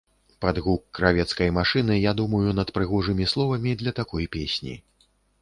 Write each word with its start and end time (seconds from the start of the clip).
Пад 0.43 0.59
гук 0.67 0.81
кравецкай 0.99 1.51
машыны 1.57 1.97
я 2.05 2.13
думаю 2.21 2.55
над 2.61 2.73
прыгожымі 2.79 3.29
словамі 3.35 3.77
для 3.83 3.95
такой 4.01 4.25
песні. 4.39 4.75